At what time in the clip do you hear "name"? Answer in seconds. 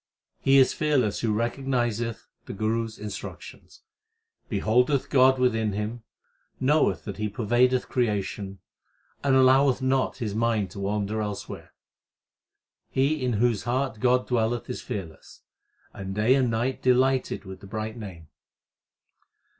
17.95-18.27